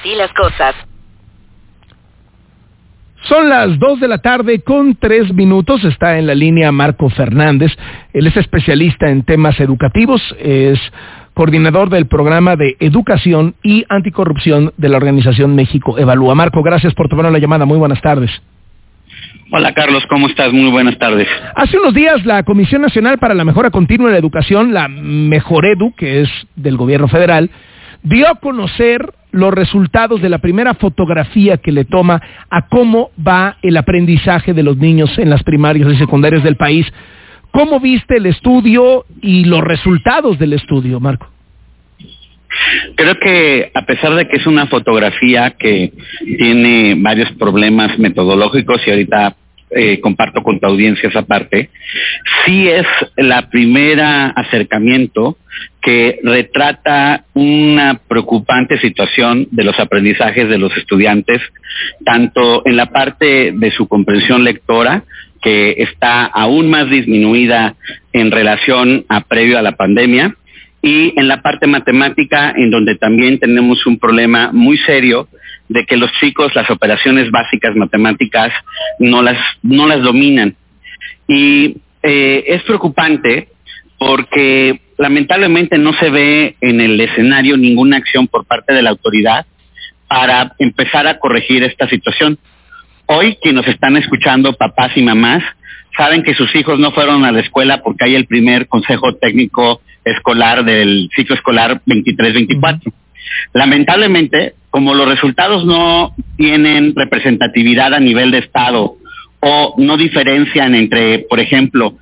[0.00, 0.74] Así las cosas.
[3.28, 5.84] Son las dos de la tarde con tres minutos.
[5.84, 7.70] Está en la línea Marco Fernández.
[8.14, 10.22] Él es especialista en temas educativos.
[10.38, 10.80] Es
[11.34, 16.34] coordinador del programa de educación y anticorrupción de la organización México Evalúa.
[16.34, 17.66] Marco, gracias por tomar la llamada.
[17.66, 18.30] Muy buenas tardes.
[19.52, 20.52] Hola Carlos, ¿cómo estás?
[20.52, 21.28] Muy buenas tardes.
[21.56, 25.92] Hace unos días la Comisión Nacional para la Mejora Continua de la Educación, la Mejoredu,
[25.94, 27.50] que es del gobierno federal,
[28.02, 33.56] dio a conocer los resultados de la primera fotografía que le toma a cómo va
[33.62, 36.86] el aprendizaje de los niños en las primarias y secundarias del país.
[37.50, 41.28] ¿Cómo viste el estudio y los resultados del estudio, Marco?
[42.96, 45.92] Creo que a pesar de que es una fotografía que
[46.38, 49.36] tiene varios problemas metodológicos y ahorita
[49.70, 51.70] eh, comparto con tu audiencia esa parte,
[52.44, 55.36] sí es la primera acercamiento
[55.80, 61.40] que retrata una preocupante situación de los aprendizajes de los estudiantes,
[62.04, 65.04] tanto en la parte de su comprensión lectora,
[65.40, 67.76] que está aún más disminuida
[68.12, 70.36] en relación a previo a la pandemia,
[70.82, 75.28] y en la parte matemática, en donde también tenemos un problema muy serio
[75.70, 78.52] de que los chicos las operaciones básicas matemáticas
[78.98, 80.56] no las, no las dominan.
[81.28, 83.48] Y eh, es preocupante
[83.96, 89.46] porque lamentablemente no se ve en el escenario ninguna acción por parte de la autoridad
[90.08, 92.36] para empezar a corregir esta situación.
[93.06, 95.44] Hoy, quienes nos están escuchando, papás y mamás,
[95.96, 99.82] saben que sus hijos no fueron a la escuela porque hay el primer consejo técnico
[100.04, 102.92] escolar del ciclo escolar 23-24.
[103.52, 108.96] Lamentablemente, como los resultados no tienen representatividad a nivel de Estado
[109.40, 111.94] o no diferencian entre, por ejemplo,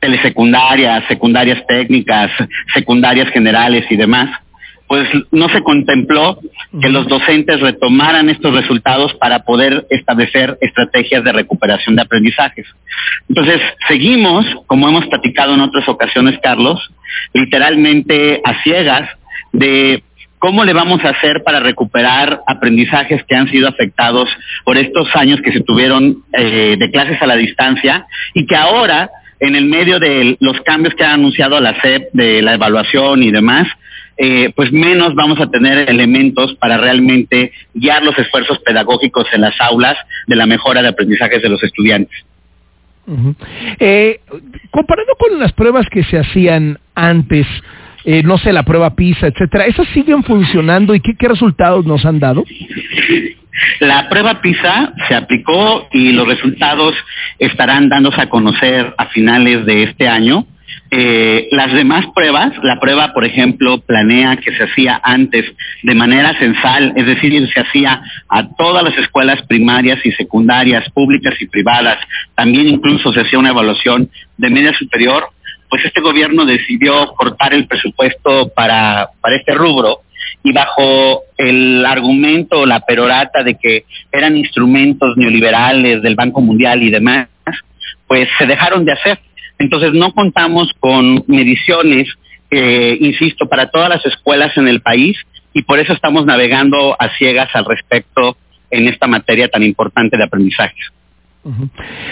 [0.00, 2.30] telesecundarias, secundarias técnicas,
[2.74, 4.30] secundarias generales y demás,
[4.88, 6.38] pues no se contempló
[6.82, 12.66] que los docentes retomaran estos resultados para poder establecer estrategias de recuperación de aprendizajes.
[13.26, 16.92] Entonces, seguimos, como hemos platicado en otras ocasiones, Carlos,
[17.32, 19.08] literalmente a ciegas
[19.52, 20.02] de
[20.42, 24.28] ¿Cómo le vamos a hacer para recuperar aprendizajes que han sido afectados
[24.64, 29.08] por estos años que se tuvieron eh, de clases a la distancia y que ahora,
[29.38, 33.30] en el medio de los cambios que ha anunciado la SEP de la evaluación y
[33.30, 33.68] demás,
[34.16, 39.54] eh, pues menos vamos a tener elementos para realmente guiar los esfuerzos pedagógicos en las
[39.60, 42.18] aulas de la mejora de aprendizajes de los estudiantes.
[43.78, 44.18] Eh,
[44.72, 47.46] comparado con las pruebas que se hacían antes,
[48.04, 52.18] eh, no sé, la prueba PISA, etcétera, ¿esas siguen funcionando y qué, resultados nos han
[52.18, 52.44] dado?
[53.80, 56.94] La prueba PISA se aplicó y los resultados
[57.38, 60.46] estarán dándose a conocer a finales de este año.
[60.90, 65.44] Eh, las demás pruebas, la prueba, por ejemplo, planea que se hacía antes
[65.82, 71.34] de manera censal, es decir, se hacía a todas las escuelas primarias y secundarias, públicas
[71.40, 71.98] y privadas,
[72.34, 75.28] también incluso se hacía una evaluación de media superior,
[75.72, 80.00] pues este gobierno decidió cortar el presupuesto para, para este rubro
[80.42, 86.90] y bajo el argumento, la perorata de que eran instrumentos neoliberales del Banco Mundial y
[86.90, 87.28] demás,
[88.06, 89.18] pues se dejaron de hacer.
[89.58, 92.06] Entonces no contamos con mediciones,
[92.50, 95.16] eh, insisto, para todas las escuelas en el país
[95.54, 98.36] y por eso estamos navegando a ciegas al respecto
[98.70, 100.76] en esta materia tan importante de aprendizaje.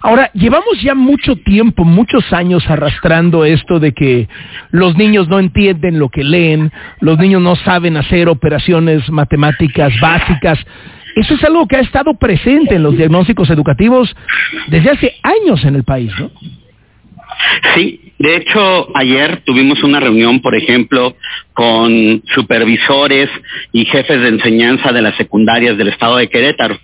[0.00, 4.28] Ahora, llevamos ya mucho tiempo, muchos años arrastrando esto de que
[4.70, 10.58] los niños no entienden lo que leen, los niños no saben hacer operaciones matemáticas básicas.
[11.14, 14.14] Eso es algo que ha estado presente en los diagnósticos educativos
[14.66, 16.30] desde hace años en el país, ¿no?
[17.74, 21.16] Sí, de hecho, ayer tuvimos una reunión, por ejemplo,
[21.54, 23.28] con supervisores
[23.72, 26.78] y jefes de enseñanza de las secundarias del estado de Querétaro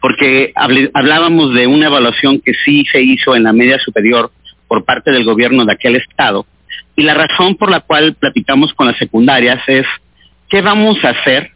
[0.00, 4.30] porque hablábamos de una evaluación que sí se hizo en la media superior
[4.66, 6.46] por parte del gobierno de aquel estado,
[6.96, 9.86] y la razón por la cual platicamos con las secundarias es
[10.48, 11.52] qué vamos a hacer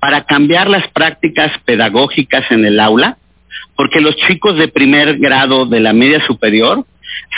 [0.00, 3.18] para cambiar las prácticas pedagógicas en el aula,
[3.76, 6.84] porque los chicos de primer grado de la media superior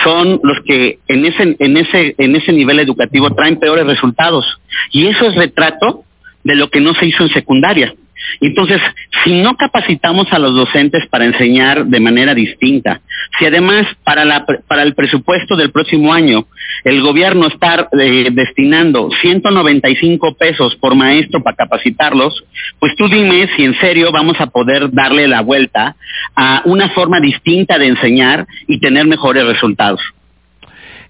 [0.03, 4.59] son los que en ese, en ese, en ese nivel educativo traen peores resultados.
[4.91, 6.05] Y eso es retrato
[6.43, 7.95] de lo que no se hizo en secundaria.
[8.41, 8.81] Entonces,
[9.25, 13.01] si no capacitamos a los docentes para enseñar de manera distinta,
[13.39, 16.47] si además para, la, para el presupuesto del próximo año
[16.85, 22.45] el gobierno está eh, destinando 195 pesos por maestro para capacitarlos,
[22.79, 25.97] pues tú dime si en serio vamos a poder darle la vuelta
[26.35, 30.01] a una forma distinta de enseñar y tener mejores resultados.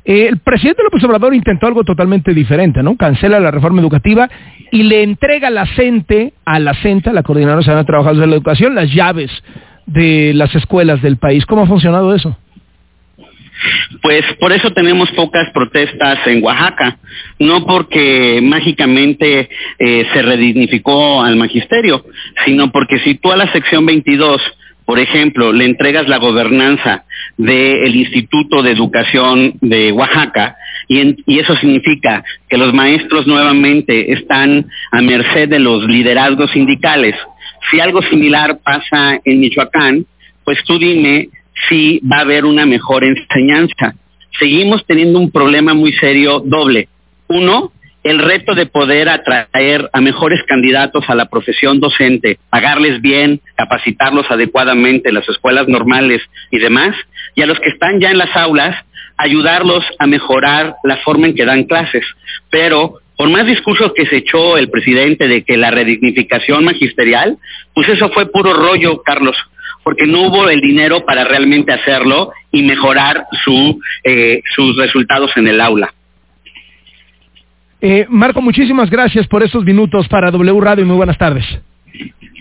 [0.04, 2.96] Eh, el presidente López Obrador intentó algo totalmente diferente, ¿no?
[2.96, 4.28] Cancela la reforma educativa
[4.70, 8.34] y le entrega la CENTE, a la CENTE, la Coordinadora Nacional de Trabajadores de la
[8.34, 9.30] Educación, las llaves
[9.86, 11.46] de las escuelas del país.
[11.46, 12.36] ¿Cómo ha funcionado eso?
[14.02, 16.98] Pues por eso tenemos pocas protestas en Oaxaca,
[17.38, 19.48] no porque mágicamente
[19.78, 22.04] eh, se redignificó al magisterio,
[22.44, 24.42] sino porque si tú a la sección 22
[24.84, 27.04] por ejemplo, le entregas la gobernanza
[27.38, 30.56] del Instituto de Educación de Oaxaca
[30.88, 37.14] y, y, eso significa que los maestros nuevamente están a merced de los liderazgos sindicales.
[37.70, 40.04] Si algo similar pasa en Michoacán,
[40.44, 41.30] pues tú dime
[41.68, 43.94] si va a haber una mejor enseñanza.
[44.38, 46.88] Seguimos teniendo un problema muy serio doble.
[47.28, 47.72] Uno,
[48.04, 54.30] el reto de poder atraer a mejores candidatos a la profesión docente, pagarles bien, capacitarlos
[54.30, 56.20] adecuadamente en las escuelas normales
[56.50, 56.94] y demás,
[57.34, 58.76] y a los que están ya en las aulas,
[59.16, 62.04] ayudarlos a mejorar la forma en que dan clases.
[62.50, 67.38] Pero por más discursos que se echó el presidente de que la redignificación magisterial,
[67.72, 69.36] pues eso fue puro rollo, Carlos,
[69.82, 73.24] porque no hubo el dinero para realmente hacerlo y mejorar
[74.04, 75.94] eh, sus resultados en el aula.
[77.86, 81.44] Eh, Marco, muchísimas gracias por estos minutos para W Radio y muy buenas tardes.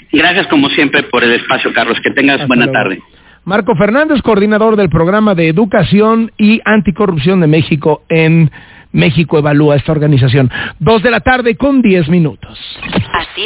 [0.09, 1.99] Gracias como siempre por el espacio, Carlos.
[2.01, 2.79] Que tengas Hasta buena luego.
[2.79, 3.01] tarde.
[3.43, 8.49] Marco Fernández, coordinador del programa de educación y anticorrupción de México en
[8.93, 10.49] México Evalúa, esta organización.
[10.79, 12.57] Dos de la tarde con diez minutos.
[13.11, 13.45] Así